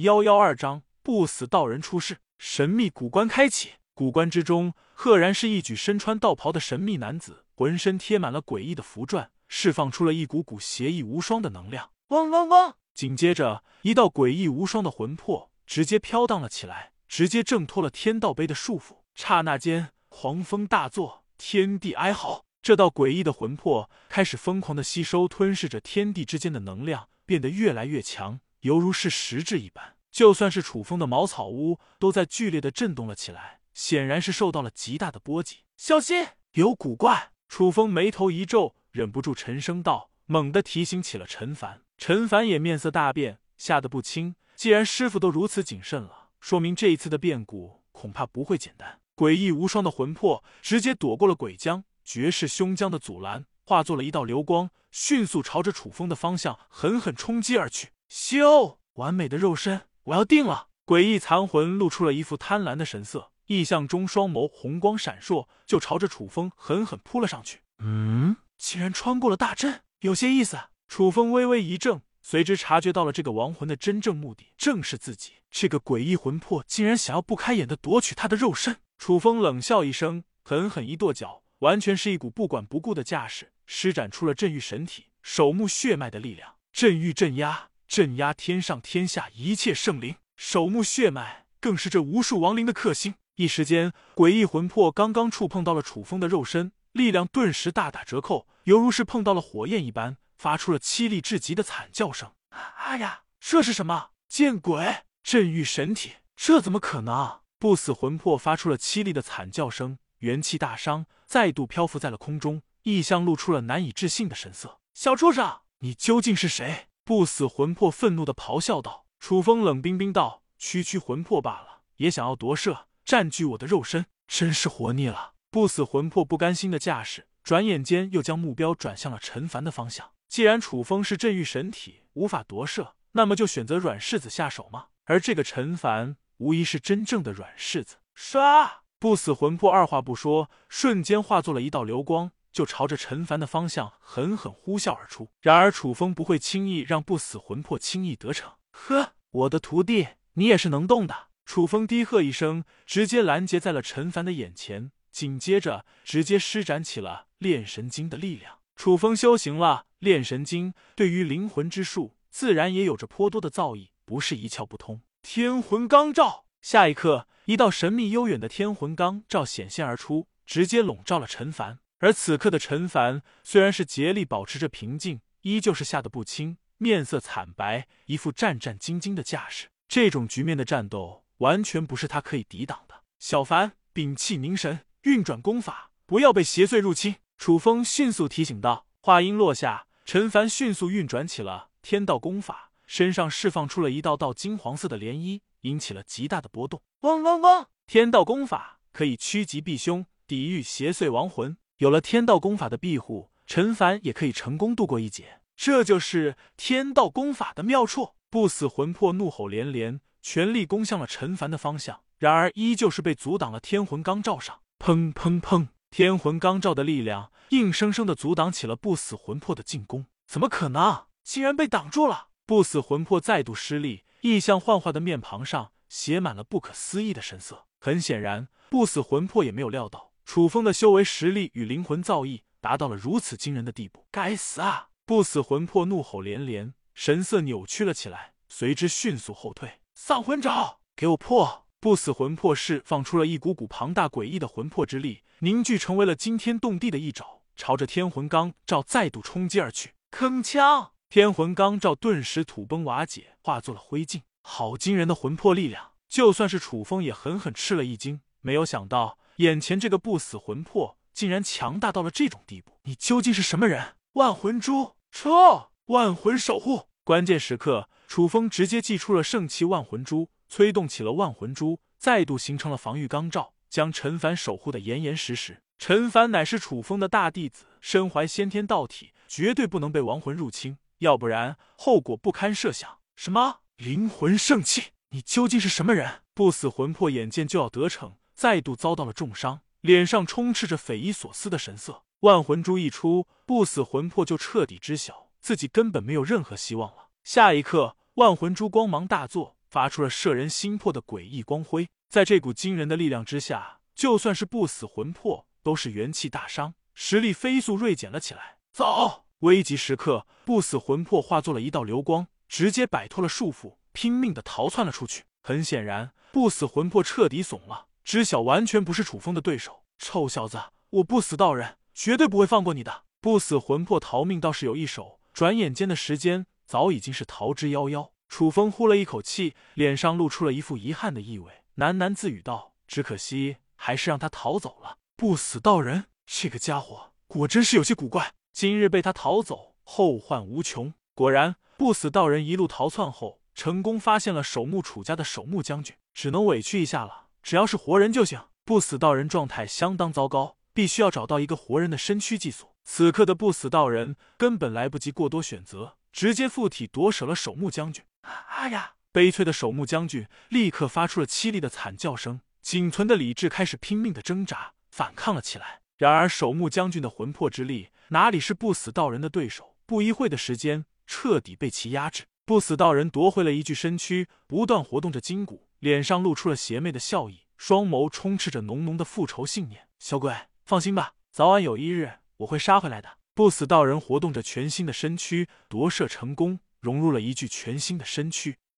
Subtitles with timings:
[0.00, 3.72] 幺幺二章不死道人出世，神秘古棺开启。
[3.92, 11.90] 古棺之中，赫然是一具身穿道袍的神秘男子，浑身贴满了诡异的符篆，释放出了一股股邪异无双的能量。
[12.08, 12.74] 嗡嗡嗡！
[12.94, 19.00] 紧接着，一道诡异无双的魂魄直接飘荡了起来，直接挣脱了天道碑的束缚。
[19.14, 22.44] 刹那间，狂风大作，天地哀嚎。
[22.62, 29.96] 这道诡异的魂魄开始疯狂的吸收、吞噬着天地之间的能量，变得越来越强，犹如是实质一般。
[30.10, 33.60] 就算是楚风的茅草屋，都在剧烈的震动了起来。
[33.72, 37.30] 显然是受到了极大的波及，小心有古怪！
[37.48, 41.82] 楚风眉头一皱，忍不住沉声道，猛地提醒起了陈凡。
[41.96, 44.34] 陈凡也面色大变，吓得不轻。
[44.56, 49.00] 既然师傅都如此谨慎了，说明这一次的变故恐怕不会简单。
[49.16, 57.90] 诡异无双的魂魄直接躲过了鬼将、绝世凶将的阻拦，化作了一道流光，迅速朝着楚风的方向狠狠冲击而去。
[58.10, 60.66] 修，完美的肉身，我要定了！
[60.84, 63.30] 诡异残魂露出了一副贪婪的神色。
[63.46, 67.60] 异象中，双眸红光闪烁，就朝着楚风狠狠扑了上去。
[67.78, 70.58] 嗯，竟然穿过了大阵，有些意思。
[70.88, 75.34] 楚风微微一怔，随之察觉到了这个亡魂的真正目的，正是自己。
[75.48, 78.78] 这个诡异魂魄竟然想要不开眼的夺取他的肉身。
[78.98, 86.56] 楚风冷笑一声，狠狠一跺脚，完全是一股不管不顾的架势，施展出了镇狱神体、守墓血脉的力量。
[86.72, 90.14] 镇狱镇压，镇压天上天下一切圣灵。
[90.36, 93.16] 守墓血脉更是这无数亡灵的克星。
[93.34, 102.30] 一时间，诡异魂魄刚刚触碰到了楚风的肉身，力量顿时大打折扣，犹如是碰到了火焰一般，发出了凄厉至极的惨叫声。
[102.76, 104.10] 哎呀，这是什么？
[104.28, 105.02] 见鬼！
[105.24, 107.40] 镇狱神体，这怎么可能？
[107.58, 112.62] 不死魂魄发出了凄厉的惨叫声，元气大伤，再度漂浮在了空中。
[112.84, 114.78] 异象露出了难以置信的神色。
[114.94, 116.86] 小畜生，你究竟是谁？
[117.10, 119.04] 不死魂魄愤怒的咆哮道。
[119.18, 125.32] 楚风冷冰冰道：“区区魂魄罢了，也想要夺舍？”占据我的肉身，真是活腻了！
[125.50, 130.12] 不死魂魄不甘心的架势，转眼间又将目标转向了陈凡的方向。
[130.28, 134.86] 既然楚风是镇狱神体，无法夺舍，那么就选择软柿子下手吗？
[135.06, 137.96] 而这个陈凡，无疑是真正的软柿子。
[138.16, 138.70] 唰！
[139.00, 145.30] 不死魂魄二话不说，瞬间化作了一道流光，就朝着陈凡的方向狠狠呼啸而出。
[145.40, 148.52] 然而楚风不会轻易让不死魂魄轻易得逞。
[148.70, 151.28] 呵，我的徒弟，你也是能动的。
[151.44, 158.58] 楚风低喝一声，直接拦截在了陈凡的眼前，紧接着直接施展起了炼神经的力量。
[158.76, 165.02] 楚风修行了炼神经，对于灵魂之术自然也有着颇多的造诣，不是一窍不通。
[165.22, 171.80] 天魂罡罩，下一刻，一道神秘悠远的天魂罡罩显现而出，直接笼罩了陈凡。
[172.00, 179.68] 而此刻的陈凡虽然是竭力保持着平静，依旧是吓得不轻，面色惨白，一副战战兢兢的架势。
[179.88, 181.24] 这种局面的战斗。
[181.40, 183.02] 完全不是他可以抵挡的。
[183.18, 187.16] 小凡，屏气凝神，运转功法，不要被邪祟入侵。
[187.38, 188.86] 楚风迅速提醒道。
[189.00, 196.82] 话音落下，陈凡迅速运转起了天道功法，身上释放出了一道道金黄色的涟漪，引起了极大的波动。
[197.00, 197.66] 嗡嗡嗡！
[197.86, 201.56] 天道功法可以趋吉避凶，抵御邪祟亡魂。
[201.80, 205.40] 有了天道功法的庇护，陈凡也可以成功度过一劫。
[205.56, 208.10] 这就是天道功法的妙处。
[208.28, 210.02] 不死魂魄怒吼连连。
[210.20, 214.60] 全力攻向了陈凡的方向，然而依旧是被阻挡了天魂罡罩上。
[214.78, 215.68] 砰砰砰！
[215.90, 220.04] 天魂罡罩的力量硬生生的阻挡起了不死魂魄的进攻。
[220.26, 221.06] 怎么可能？
[221.24, 222.28] 竟然被挡住了！
[222.44, 227.64] 不死魂魄再度失利，异象幻化的面庞上写满了不可思议的神色。
[227.80, 234.06] 很显然，不死魂魄也没有料到楚风的修为实力与灵魂造诣达到了如此惊人的地步。
[234.12, 234.90] 该死啊！
[235.04, 239.80] 不死魂魄怒吼连连，神色扭曲了起来，随之迅速后退。
[239.92, 241.66] 丧魂爪，给我破！
[241.80, 249.94] 不死魂魄释放出了一股股庞大诡异的魂魄之力，凝聚成为了惊天动地的一爪，朝着天魂罡罩再度冲击而去。
[250.12, 250.90] 铿锵！
[251.08, 254.22] 天魂罡罩顿时土崩瓦解，化作了灰烬。
[254.42, 255.90] 好惊人的魂魄力量！
[256.08, 262.72] 就算是楚风也狠狠吃了一惊，没有想到眼前这个不死魂魄竟然强大到了这种地步。
[262.82, 263.96] 你究竟是什么人？
[264.12, 265.70] 万魂珠，撤！
[265.86, 266.88] 万魂守护！
[267.04, 267.88] 关键时刻。
[268.06, 275.62] 楚风直接祭出了圣器万魂珠，催动起了万魂珠，再度形成了防御罡罩，将陈凡守护的严严实实。
[275.78, 282.98] 陈凡乃是楚风的大弟子，身怀先天道体，绝对不能被亡魂入侵，要不然后果不堪设想。
[283.16, 284.90] 什么灵魂圣器？
[285.12, 286.20] 你究竟是什么人？
[286.34, 292.04] 不死魂魄眼见就要得逞，再度遭到了重伤，脸上充斥着匪夷所思的神色。
[292.20, 297.08] 万魂珠一出，不死魂魄就彻底知晓自己根本没有任何希望了。
[297.22, 297.98] 下一刻。
[298.14, 301.90] 万魂珠光芒大作，发出了摄人心魄的诡异光辉。
[302.08, 308.56] 在这股惊人的力量之下，就算是不死魂魄都是元气大伤，实力飞速锐减了起来。
[308.72, 309.26] 走！
[309.40, 315.24] 危急时刻，不死魂魄化作了一道流光，直接摆脱了束缚，拼命的逃窜了出去。
[315.42, 319.84] 很显然，不死魂魄彻底怂了，知晓完全不是楚风的对手。
[319.96, 320.60] 臭小子，
[320.90, 323.04] 我不死道人绝对不会放过你的！
[323.20, 328.10] 不死魂魄逃命倒是有一手，转眼间的时间早已经是逃之夭夭。
[328.28, 334.98] 楚风呼了一口气，脸上露出了一副遗憾的意味，喃喃自语道：“只可惜，还是让他逃走了。
[335.14, 338.34] 不死道人这个家伙果真是有些古怪。
[338.52, 347.28] 今日被他逃走，后患无穷。”果然，不死道人一路逃窜后，成功发现了守墓楚家的守墓将军，只能委屈一下了。
[347.42, 348.40] 只要是活人就行。
[348.64, 352.74] 不死道人状态相当糟糕，必须要找到一个活人的身躯寄宿。
[352.84, 358.04] 此刻的不死道人根本来不及过多选择，直接附体夺舍了守墓将军。
[358.22, 358.94] 啊呀！
[359.12, 365.80] 悲催的守墓将军立刻发出了凄厉的惨叫声，仅存的理智开始拼命的挣扎反抗了起来。
[365.96, 369.74] 然而守墓将军的魂魄之力哪里是不死道人的对手？
[369.84, 372.26] 不一会的时间，彻底被其压制。
[372.44, 377.40] 不死道人夺回了一具身躯，不断活动着筋骨，脸上露出了邪魅的笑意。
[377.56, 379.86] 双眸充斥着浓浓的复仇信念。
[379.98, 380.34] 小鬼，
[380.64, 383.18] 放心吧，早晚有一日我会杀回来的。
[383.34, 388.56] 不死道人活动着全新的身躯，夺舍成功，融入了一具全新的身躯。